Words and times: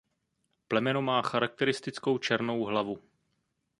Plemeno 0.67 1.01
má 1.01 1.21
charakteristickou 1.21 2.17
černou 2.17 2.63
hlavu. 2.65 3.01